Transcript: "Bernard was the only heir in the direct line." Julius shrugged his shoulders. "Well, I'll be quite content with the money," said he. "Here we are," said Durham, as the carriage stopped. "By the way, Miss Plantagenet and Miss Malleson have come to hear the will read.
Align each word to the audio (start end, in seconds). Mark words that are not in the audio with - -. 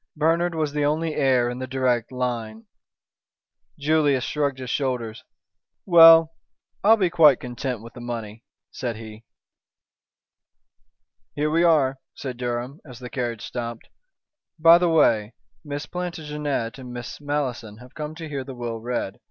"Bernard 0.15 0.55
was 0.55 0.71
the 0.73 0.83
only 0.83 1.13
heir 1.13 1.47
in 1.47 1.59
the 1.59 1.67
direct 1.67 2.11
line." 2.11 2.65
Julius 3.77 4.23
shrugged 4.23 4.57
his 4.57 4.71
shoulders. 4.71 5.23
"Well, 5.85 6.31
I'll 6.83 6.97
be 6.97 7.11
quite 7.11 7.39
content 7.39 7.83
with 7.83 7.93
the 7.93 8.01
money," 8.01 8.43
said 8.71 8.95
he. 8.95 9.25
"Here 11.35 11.51
we 11.51 11.61
are," 11.61 11.99
said 12.15 12.37
Durham, 12.37 12.79
as 12.83 12.97
the 12.97 13.11
carriage 13.11 13.45
stopped. 13.45 13.89
"By 14.57 14.79
the 14.79 14.89
way, 14.89 15.35
Miss 15.63 15.85
Plantagenet 15.85 16.79
and 16.79 16.91
Miss 16.91 17.21
Malleson 17.21 17.77
have 17.77 17.93
come 17.93 18.15
to 18.15 18.27
hear 18.27 18.43
the 18.43 18.55
will 18.55 18.79
read. 18.81 19.19